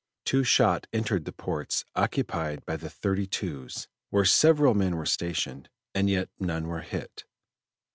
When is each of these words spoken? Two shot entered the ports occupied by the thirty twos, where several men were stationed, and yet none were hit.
Two 0.25 0.43
shot 0.43 0.87
entered 0.91 1.25
the 1.25 1.31
ports 1.31 1.85
occupied 1.95 2.65
by 2.65 2.75
the 2.75 2.89
thirty 2.89 3.27
twos, 3.27 3.87
where 4.09 4.25
several 4.25 4.73
men 4.73 4.95
were 4.95 5.05
stationed, 5.05 5.69
and 5.93 6.09
yet 6.09 6.27
none 6.39 6.65
were 6.69 6.81
hit. 6.81 7.23